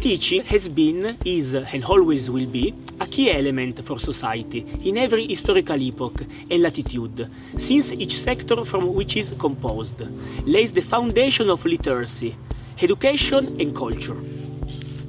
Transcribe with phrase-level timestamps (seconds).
[0.00, 5.26] Teaching has been, is, and always will be a key element for society in every
[5.26, 7.28] historical epoch and latitude,
[7.58, 10.00] since each sector from which is composed
[10.46, 12.34] lays the foundation of literacy,
[12.80, 14.16] education, and culture.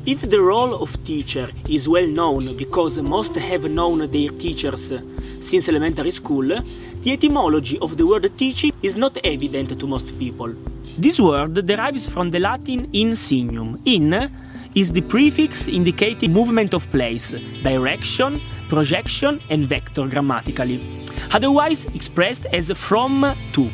[0.05, 4.91] If the role of teacher is well known because most have known their teachers
[5.39, 6.47] since elementary school,
[7.03, 10.53] the etymology of the word teaching is not evident to most people.
[10.97, 13.81] This word derives from the Latin in signum.
[13.85, 14.29] In
[14.75, 17.31] is the prefix indicating movement of place,
[17.63, 18.39] direction,
[18.69, 23.69] projection, and vector grammatically, otherwise expressed as from to.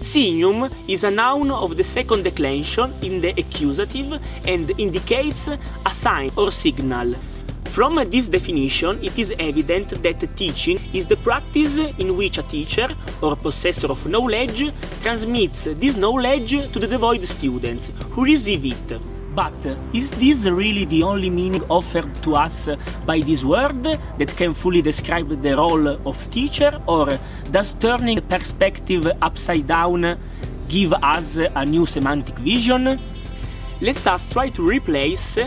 [0.00, 6.32] Signum is a noun of the second declension in the accusative and indicates a sign
[6.36, 7.14] or signal.
[7.66, 12.88] From this definition, it is evident that teaching is the practice in which a teacher
[13.22, 19.11] or possessor of knowledge transmits this knowledge to the devoid students who receive it.
[19.34, 19.54] But
[19.94, 22.68] is this really the only meaning offered to us
[23.06, 27.18] by this word that can fully describe the role of teacher, or
[27.50, 30.18] does turning perspective upside down
[30.68, 32.98] give us a new semantic vision?
[33.80, 35.38] Let us try to replace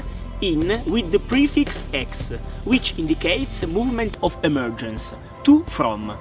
[0.42, 2.32] in with the prefix ex,
[2.66, 5.14] which indicates movement of emergence,
[5.44, 6.18] to from.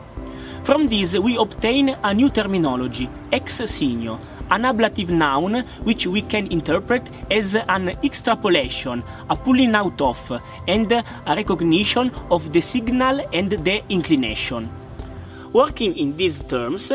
[0.65, 4.21] From this we obtain a new terminology, ex signo,
[4.55, 10.93] an ablative noun which we can interpret as an extrapolation, a pulling out of, and
[10.93, 14.71] a recognition of the signal and the inclination.
[15.53, 16.93] Working in these terms,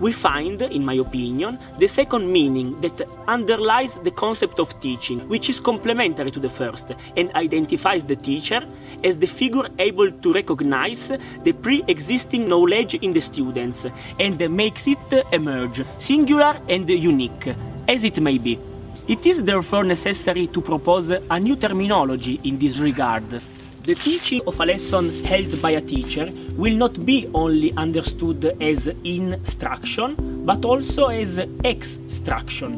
[0.00, 5.48] we find, in my opinion, the second meaning that underlies the concept of teaching, which
[5.48, 8.66] is complementary to the first and identifies the teacher
[9.04, 11.08] as the figure able to recognize
[11.44, 13.86] the pre existing knowledge in the students
[14.18, 14.98] and makes it
[15.32, 17.54] emerge, singular and unique,
[17.86, 18.58] as it may be.
[19.06, 23.42] It is therefore necessary to propose a new terminology in this regard.
[23.82, 28.88] The teaching of a lesson held by a teacher will not be only understood as
[29.04, 32.76] instruction, but also as extraction.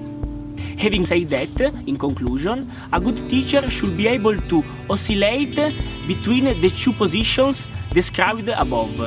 [0.78, 5.56] Having said that, in conclusion, a good teacher should be able to oscillate
[6.06, 8.98] between the two positions described above,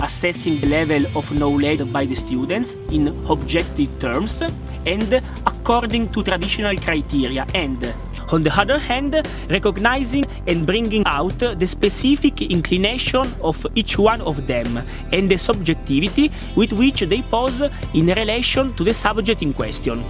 [0.00, 4.42] assessing the level of knowledge by the students in objective terms
[4.86, 7.94] and according to traditional criteria and
[8.30, 14.46] on the other hand, recognizing and bringing out the specific inclination of each one of
[14.46, 14.80] them
[15.12, 17.62] and the subjectivity with which they pose
[17.94, 20.04] in relation to the subject in question.